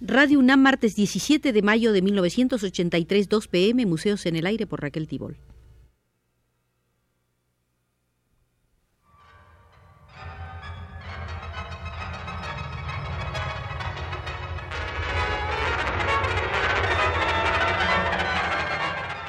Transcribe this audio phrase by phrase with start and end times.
[0.00, 4.80] Radio UNAM, martes 17 de mayo de 1983, 2 pm, Museos en el Aire por
[4.80, 5.36] Raquel Tibol.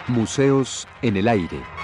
[0.07, 1.78] Museos en el Aire.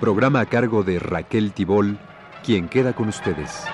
[0.00, 1.98] Programa a cargo de Raquel Tibol,
[2.44, 3.64] quien queda con ustedes.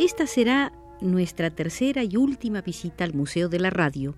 [0.00, 4.16] Esta será nuestra tercera y última visita al Museo de la Radio,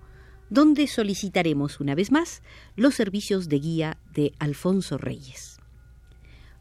[0.49, 2.41] donde solicitaremos una vez más
[2.75, 5.56] los servicios de guía de Alfonso Reyes.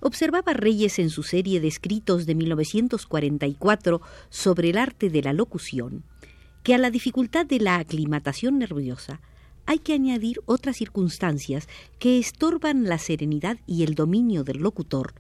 [0.01, 6.05] Observaba Reyes en su serie de escritos de 1944 sobre el arte de la locución
[6.67, 9.21] que a la dificultad de la aclimatación nerviosa
[9.67, 11.69] hay que añadir otras circunstancias
[12.01, 15.15] que estorban la serenidad y el dominio del locutor,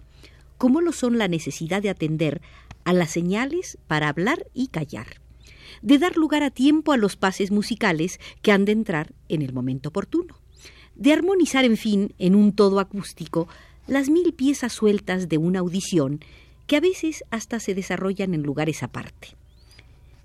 [0.59, 2.43] como lo son la necesidad de atender
[2.83, 5.21] a las señales para hablar y callar,
[5.83, 9.53] de dar lugar a tiempo a los pases musicales que han de entrar en el
[9.53, 10.41] momento oportuno,
[10.97, 13.47] de armonizar, en fin, en un todo acústico,
[13.87, 16.21] las mil piezas sueltas de una audición
[16.67, 19.37] que a veces hasta se desarrollan en lugares aparte.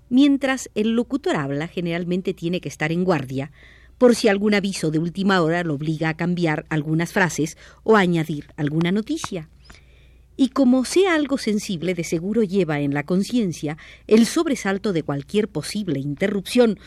[0.08, 3.50] Mientras el locutor habla, generalmente tiene que estar en guardia,
[3.98, 8.00] por si algún aviso de última hora lo obliga a cambiar algunas frases o a
[8.00, 9.48] añadir alguna noticia.
[10.36, 15.46] Y como sea algo sensible, de seguro lleva en la conciencia el sobresalto de cualquier
[15.46, 16.78] posible interrupción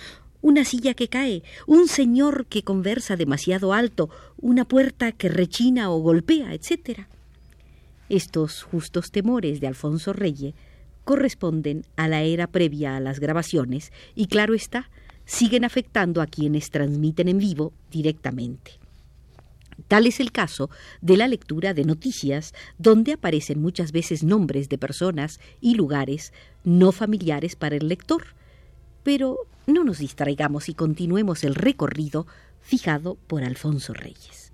[0.45, 5.97] una silla que cae, un señor que conversa demasiado alto, una puerta que rechina o
[5.97, 7.07] golpea, etc.
[8.09, 10.53] Estos justos temores de Alfonso Reyes
[11.03, 14.91] corresponden a la era previa a las grabaciones y, claro está,
[15.25, 18.73] siguen afectando a quienes transmiten en vivo directamente.
[19.87, 20.69] Tal es el caso
[21.01, 26.33] de la lectura de noticias, donde aparecen muchas veces nombres de personas y lugares
[26.63, 28.35] no familiares para el lector.
[29.01, 32.27] Pero no nos distraigamos y continuemos el recorrido
[32.61, 34.51] fijado por Alfonso Reyes.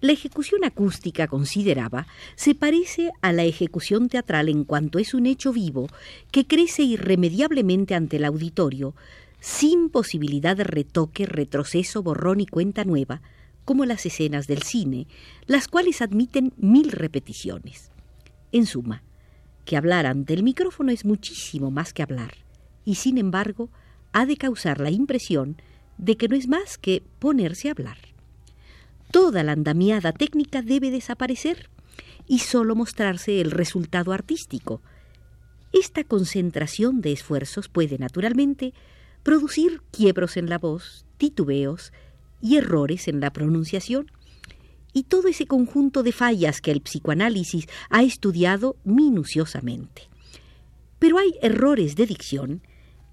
[0.00, 2.06] La ejecución acústica, consideraba,
[2.36, 5.88] se parece a la ejecución teatral en cuanto es un hecho vivo
[6.30, 8.94] que crece irremediablemente ante el auditorio,
[9.40, 13.22] sin posibilidad de retoque, retroceso, borrón y cuenta nueva,
[13.64, 15.08] como las escenas del cine,
[15.46, 17.90] las cuales admiten mil repeticiones.
[18.52, 19.02] En suma,
[19.64, 22.34] que hablar ante el micrófono es muchísimo más que hablar,
[22.84, 23.68] y sin embargo,
[24.18, 25.62] ha de causar la impresión
[25.96, 27.98] de que no es más que ponerse a hablar.
[29.12, 31.70] Toda la andamiada técnica debe desaparecer
[32.26, 34.82] y sólo mostrarse el resultado artístico.
[35.72, 38.74] Esta concentración de esfuerzos puede, naturalmente,
[39.22, 41.92] producir quiebros en la voz, titubeos
[42.42, 44.10] y errores en la pronunciación,
[44.92, 50.08] y todo ese conjunto de fallas que el psicoanálisis ha estudiado minuciosamente.
[50.98, 52.62] Pero hay errores de dicción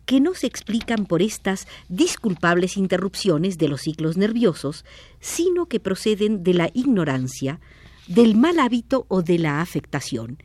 [0.06, 4.86] que no se explican por estas disculpables interrupciones de los ciclos nerviosos,
[5.20, 7.60] sino que proceden de la ignorancia,
[8.08, 10.38] del mal hábito o de la afectación,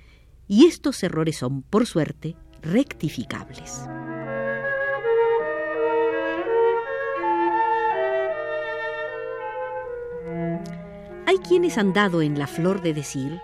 [0.49, 3.83] y estos errores son, por suerte, rectificables.
[11.27, 13.41] Hay quienes han dado en la flor de decir,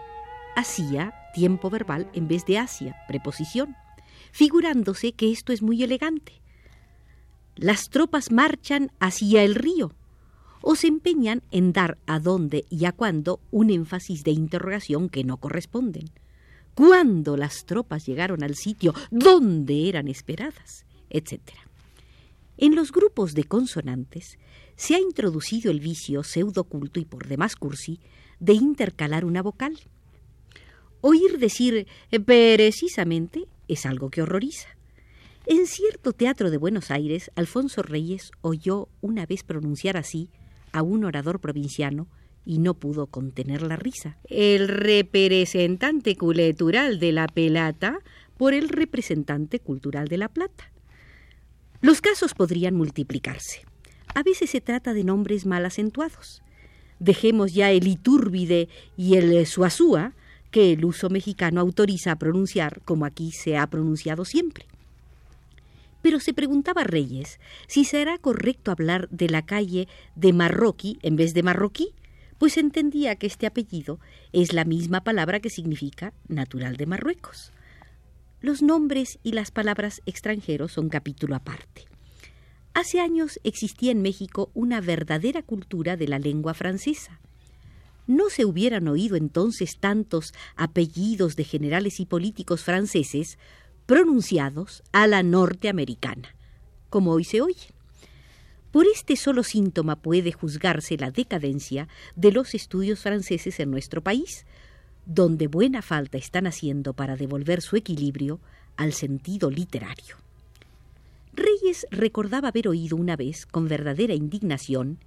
[0.56, 3.76] hacía tiempo verbal en vez de hacia, preposición
[4.36, 6.42] figurándose que esto es muy elegante.
[7.54, 9.94] Las tropas marchan hacia el río
[10.60, 15.24] o se empeñan en dar a dónde y a cuándo un énfasis de interrogación que
[15.24, 16.10] no corresponden.
[16.74, 20.84] ¿Cuándo las tropas llegaron al sitio donde eran esperadas?
[21.08, 21.62] etcétera.
[22.58, 24.38] En los grupos de consonantes
[24.76, 28.00] se ha introducido el vicio pseudoculto y por demás cursi
[28.38, 29.78] de intercalar una vocal.
[31.00, 31.86] Oír decir
[32.26, 34.68] precisamente es algo que horroriza.
[35.46, 40.28] En cierto teatro de Buenos Aires, Alfonso Reyes oyó una vez pronunciar así
[40.72, 42.08] a un orador provinciano
[42.44, 44.18] y no pudo contener la risa.
[44.24, 47.98] El representante cultural de la pelata
[48.36, 50.72] por el representante cultural de la plata.
[51.80, 53.64] Los casos podrían multiplicarse.
[54.14, 56.42] A veces se trata de nombres mal acentuados.
[56.98, 60.14] Dejemos ya el itúrbide y el suazúa
[60.56, 64.64] que el uso mexicano autoriza a pronunciar como aquí se ha pronunciado siempre.
[66.00, 71.34] Pero se preguntaba Reyes si será correcto hablar de la calle de Marroquí en vez
[71.34, 71.90] de Marroquí,
[72.38, 74.00] pues entendía que este apellido
[74.32, 77.52] es la misma palabra que significa natural de Marruecos.
[78.40, 81.84] Los nombres y las palabras extranjeros son capítulo aparte.
[82.72, 87.20] Hace años existía en México una verdadera cultura de la lengua francesa.
[88.06, 93.38] No se hubieran oído entonces tantos apellidos de generales y políticos franceses
[93.86, 96.34] pronunciados a la norteamericana,
[96.88, 97.72] como hoy se oye.
[98.70, 104.44] Por este solo síntoma puede juzgarse la decadencia de los estudios franceses en nuestro país,
[105.06, 108.40] donde buena falta están haciendo para devolver su equilibrio
[108.76, 110.16] al sentido literario.
[111.32, 114.98] Reyes recordaba haber oído una vez, con verdadera indignación,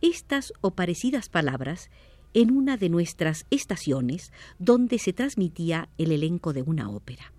[0.00, 1.90] estas o parecidas palabras
[2.34, 7.32] en una de nuestras estaciones donde se transmitía el elenco de una ópera.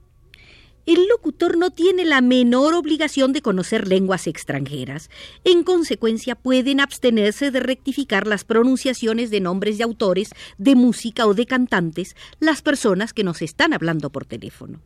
[0.87, 5.11] El locutor no tiene la menor obligación de conocer lenguas extranjeras.
[5.43, 11.35] En consecuencia, pueden abstenerse de rectificar las pronunciaciones de nombres de autores, de música o
[11.35, 14.81] de cantantes, las personas que nos están hablando por teléfono.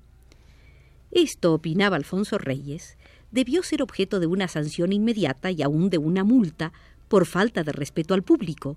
[1.12, 2.98] Esto, opinaba Alfonso Reyes,
[3.32, 6.74] debió ser objeto de una sanción inmediata y aún de una multa
[7.08, 8.76] por falta de respeto al público,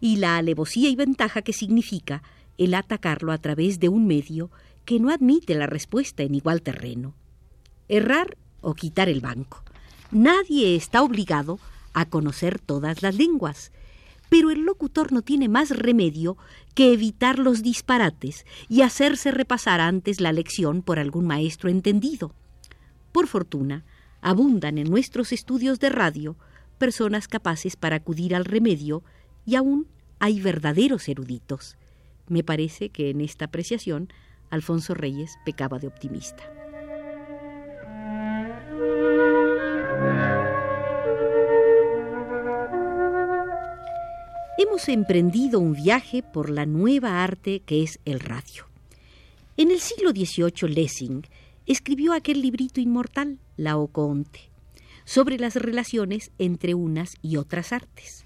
[0.00, 2.22] y la alevosía y ventaja que significa
[2.58, 4.50] el atacarlo a través de un medio
[4.84, 7.14] que no admite la respuesta en igual terreno.
[7.88, 9.62] Errar o quitar el banco.
[10.10, 11.58] Nadie está obligado
[11.92, 13.72] a conocer todas las lenguas,
[14.28, 16.36] pero el locutor no tiene más remedio
[16.74, 22.34] que evitar los disparates y hacerse repasar antes la lección por algún maestro entendido.
[23.12, 23.84] Por fortuna,
[24.20, 26.36] abundan en nuestros estudios de radio
[26.78, 29.04] personas capaces para acudir al remedio
[29.46, 29.86] y aún
[30.18, 31.76] hay verdaderos eruditos.
[32.28, 34.08] Me parece que en esta apreciación
[34.50, 36.42] Alfonso Reyes pecaba de optimista.
[44.56, 48.66] Hemos emprendido un viaje por la nueva arte que es el radio.
[49.56, 51.26] En el siglo XVIII Lessing
[51.66, 54.50] escribió aquel librito inmortal, La Oconte,
[55.04, 58.23] sobre las relaciones entre unas y otras artes.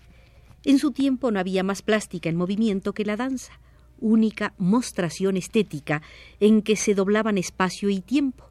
[0.69, 3.59] En su tiempo no había más plástica en movimiento que la danza,
[4.03, 6.03] única mostración estética
[6.41, 8.45] en que se doblaban espacio y tiempo.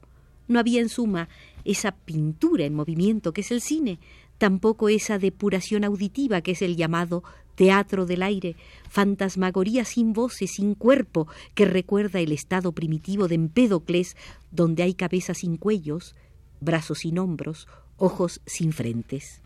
[0.47, 1.29] No había en suma
[1.63, 3.99] esa pintura en movimiento que es el cine,
[4.39, 7.23] tampoco esa depuración auditiva que es el llamado
[7.53, 8.55] teatro del aire,
[8.89, 14.17] fantasmagoría sin voces, sin cuerpo, que recuerda el estado primitivo de Empédocles,
[14.49, 16.15] donde hay cabezas sin cuellos,
[16.61, 17.67] brazos sin hombros,
[17.97, 19.43] ojos sin frentes.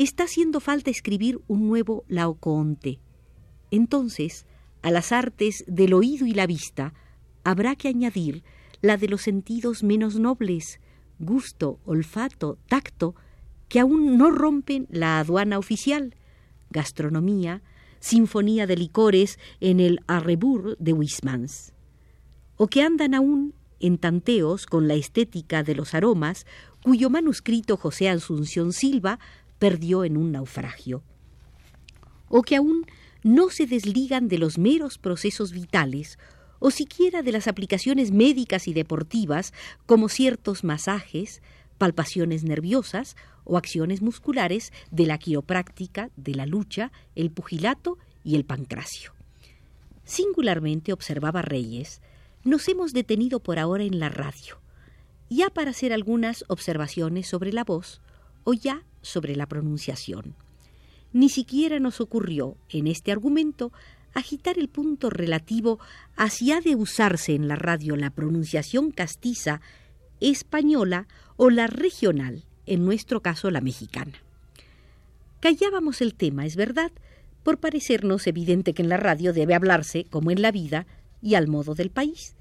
[0.00, 3.00] Está haciendo falta escribir un nuevo Laocoonte.
[3.70, 4.46] Entonces,
[4.80, 6.94] a las artes del oído y la vista
[7.44, 8.42] habrá que añadir
[8.80, 10.80] la de los sentidos menos nobles,
[11.18, 13.14] gusto, olfato, tacto,
[13.68, 16.14] que aún no rompen la aduana oficial,
[16.70, 17.60] gastronomía,
[17.98, 21.74] sinfonía de licores en el Arrebour de Huysmans,
[22.56, 26.46] o que andan aún en tanteos con la estética de los aromas
[26.82, 29.18] cuyo manuscrito José Asunción Silva
[29.60, 31.04] perdió en un naufragio,
[32.28, 32.86] o que aún
[33.22, 36.18] no se desligan de los meros procesos vitales
[36.58, 39.52] o siquiera de las aplicaciones médicas y deportivas
[39.86, 41.42] como ciertos masajes,
[41.78, 48.44] palpaciones nerviosas o acciones musculares de la quiropráctica, de la lucha, el pugilato y el
[48.44, 49.12] pancracio.
[50.04, 52.00] Singularmente, observaba Reyes,
[52.44, 54.58] nos hemos detenido por ahora en la radio,
[55.28, 58.00] ya para hacer algunas observaciones sobre la voz
[58.44, 60.34] o ya sobre la pronunciación
[61.12, 63.72] ni siquiera nos ocurrió, en este argumento,
[64.14, 65.78] agitar el punto relativo
[66.16, 69.60] a si ha de usarse en la radio la pronunciación castiza
[70.20, 74.22] española o la regional, en nuestro caso la mexicana.
[75.40, 76.92] Callábamos el tema, es verdad,
[77.42, 80.86] por parecernos evidente que en la radio debe hablarse, como en la vida,
[81.22, 82.34] y al modo del país.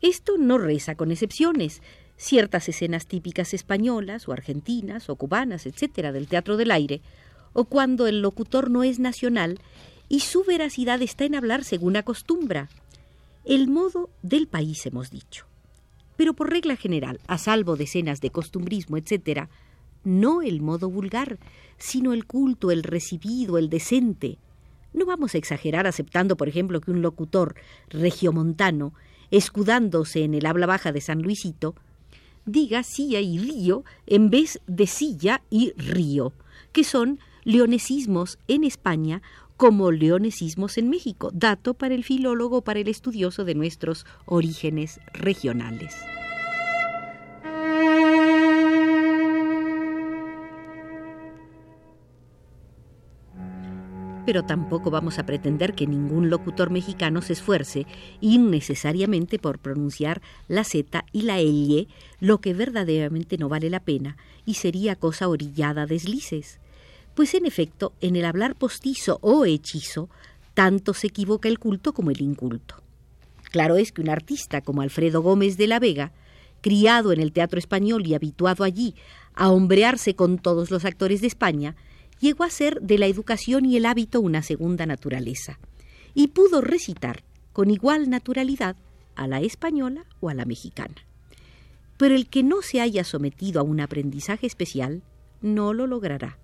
[0.00, 1.80] Esto no reza con excepciones.
[2.16, 7.02] Ciertas escenas típicas españolas o argentinas o cubanas, etcétera, del teatro del aire,
[7.52, 9.58] o cuando el locutor no es nacional
[10.08, 12.68] y su veracidad está en hablar según acostumbra.
[13.44, 15.46] El modo del país hemos dicho.
[16.16, 19.48] Pero por regla general, a salvo de escenas de costumbrismo, etc.,
[20.04, 21.38] no el modo vulgar,
[21.78, 24.38] sino el culto, el recibido, el decente.
[24.92, 27.54] No vamos a exagerar aceptando, por ejemplo, que un locutor
[27.88, 28.92] regiomontano,
[29.30, 31.74] escudándose en el habla baja de San Luisito,
[32.46, 36.32] diga silla y río en vez de silla y río,
[36.72, 39.22] que son leonesismos en España
[39.56, 45.94] como leonesismos en México, dato para el filólogo, para el estudioso de nuestros orígenes regionales.
[54.24, 57.86] Pero tampoco vamos a pretender que ningún locutor mexicano se esfuerce
[58.20, 61.86] innecesariamente por pronunciar la Z y la L,
[62.20, 64.16] lo que verdaderamente no vale la pena
[64.46, 66.58] y sería cosa orillada deslices.
[67.14, 70.08] Pues en efecto, en el hablar postizo o hechizo,
[70.54, 72.76] tanto se equivoca el culto como el inculto.
[73.50, 76.12] Claro es que un artista como Alfredo Gómez de la Vega,
[76.60, 78.94] criado en el teatro español y habituado allí
[79.34, 81.76] a hombrearse con todos los actores de España,
[82.24, 85.58] llegó a ser de la educación y el hábito una segunda naturaleza,
[86.14, 88.76] y pudo recitar con igual naturalidad
[89.14, 90.94] a la española o a la mexicana.
[91.98, 95.02] Pero el que no se haya sometido a un aprendizaje especial
[95.42, 96.38] no lo logrará.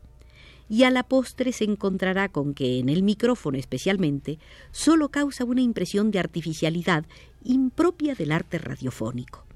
[0.69, 4.39] Y a la postre se encontrará con que en el micrófono especialmente
[4.73, 7.07] solo causa una impresión de artificialidad
[7.43, 9.47] impropia del arte radiofónico.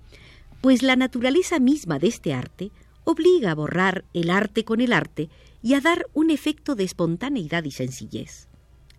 [0.62, 2.70] Pues la naturaleza misma de este arte
[3.04, 5.28] obliga a borrar el arte con el arte
[5.64, 8.48] y a dar un efecto de espontaneidad y sencillez.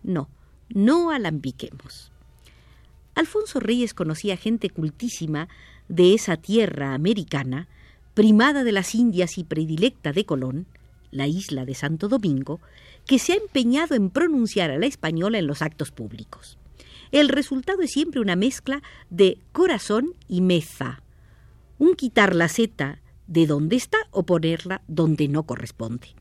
[0.02, 0.28] No,
[0.68, 2.10] no alambiquemos.
[3.14, 5.48] Alfonso Reyes conocía gente cultísima
[5.88, 7.68] de esa tierra americana,
[8.14, 10.66] primada de las Indias y predilecta de Colón,
[11.12, 12.58] la isla de Santo Domingo,
[13.06, 16.58] que se ha empeñado en pronunciar a la española en los actos públicos.
[17.12, 21.00] El resultado es siempre una mezcla de corazón y meza,
[21.78, 26.16] un quitar la seta de donde está o ponerla donde no corresponde.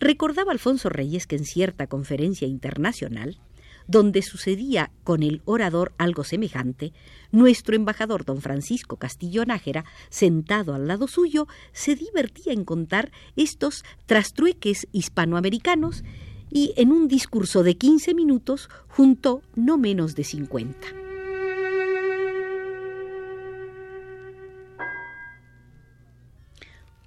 [0.00, 3.40] Recordaba Alfonso Reyes que en cierta conferencia internacional,
[3.88, 6.92] donde sucedía con el orador algo semejante,
[7.32, 13.82] nuestro embajador don Francisco Castillo Nájera, sentado al lado suyo, se divertía en contar estos
[14.06, 16.04] trastrueques hispanoamericanos
[16.48, 20.86] y en un discurso de quince minutos juntó no menos de cincuenta.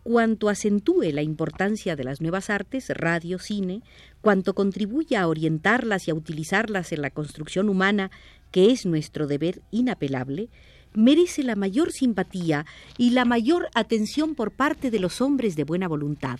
[0.03, 3.81] Cuanto acentúe la importancia de las nuevas artes, radio, cine,
[4.21, 8.11] cuanto contribuya a orientarlas y a utilizarlas en la construcción humana,
[8.51, 10.49] que es nuestro deber inapelable,
[10.93, 12.65] merece la mayor simpatía
[12.97, 16.39] y la mayor atención por parte de los hombres de buena voluntad.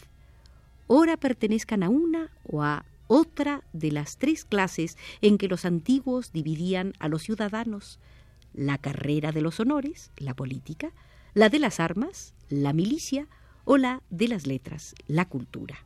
[0.88, 6.32] Ora pertenezcan a una o a otra de las tres clases en que los antiguos
[6.32, 8.00] dividían a los ciudadanos,
[8.54, 10.92] la carrera de los honores, la política,
[11.34, 13.28] la de las armas, la milicia,
[13.66, 15.86] o la de las letras, la cultura.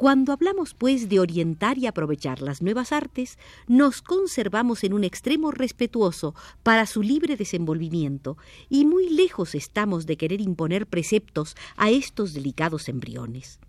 [0.00, 5.50] Cuando hablamos, pues, de orientar y aprovechar las nuevas artes, nos conservamos en un extremo
[5.50, 8.38] respetuoso para su libre desenvolvimiento
[8.70, 13.60] y muy lejos estamos de querer imponer preceptos a estos delicados embriones.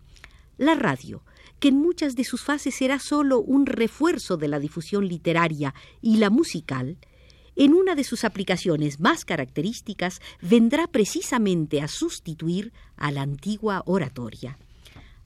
[0.58, 1.22] La radio,
[1.60, 6.16] que en muchas de sus fases será sólo un refuerzo de la difusión literaria y
[6.16, 6.98] la musical,
[7.56, 14.58] en una de sus aplicaciones más características vendrá precisamente a sustituir a la antigua oratoria.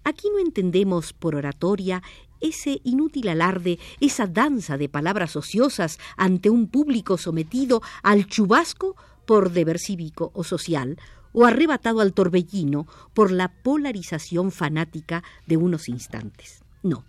[0.03, 2.03] Aquí no entendemos por oratoria
[2.41, 9.51] ese inútil alarde, esa danza de palabras ociosas ante un público sometido al chubasco por
[9.51, 10.97] deber cívico o social,
[11.33, 16.63] o arrebatado al torbellino por la polarización fanática de unos instantes.
[16.81, 17.03] No.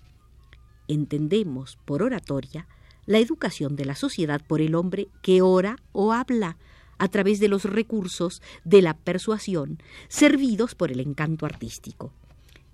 [0.89, 2.67] Entendemos por oratoria
[3.07, 6.59] la educación de la sociedad por el hombre que ora o habla
[6.99, 12.13] a través de los recursos de la persuasión servidos por el encanto artístico.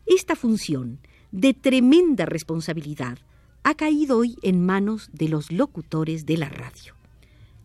[0.06, 0.98] Esta función
[1.30, 3.18] de tremenda responsabilidad
[3.64, 6.94] ha caído hoy en manos de los locutores de la radio.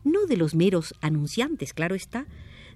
[0.03, 2.27] No de los meros anunciantes, claro está,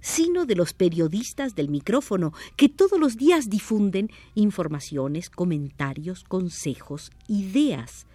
[0.01, 8.07] sino de los periodistas del micrófono que todos los días difunden informaciones, comentarios, consejos, ideas,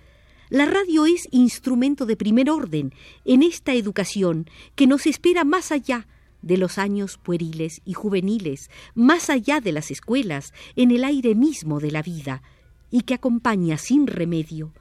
[0.49, 2.93] la radio es instrumento de primer orden
[3.25, 6.07] en esta educación que nos espera más allá
[6.43, 11.81] de los años pueriles y juveniles, más allá de las escuelas, en el aire mismo
[11.81, 12.43] de la vida,
[12.91, 14.73] y que acompaña sin remedio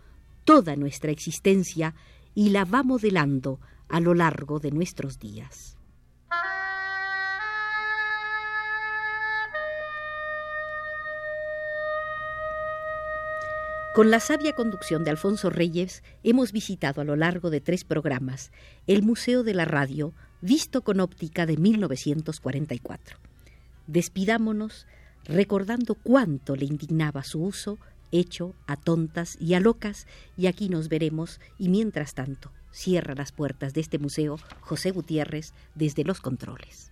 [0.44, 1.96] toda nuestra existencia
[2.36, 5.75] y la va modelando a lo largo de nuestros días.
[13.96, 18.52] Con la sabia conducción de Alfonso Reyes hemos visitado a lo largo de tres programas
[18.88, 23.18] el Museo de la Radio, visto con óptica de 1944.
[23.88, 24.86] Despidámonos
[25.24, 27.78] recordando cuánto le indignaba su uso
[28.12, 33.32] hecho a tontas y a locas, y aquí nos veremos, y mientras tanto cierra las
[33.32, 36.92] puertas de este museo José Gutiérrez desde los controles.